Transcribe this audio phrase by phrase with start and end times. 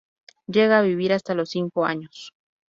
[0.47, 2.33] Llega a vivir hasta los cinco años.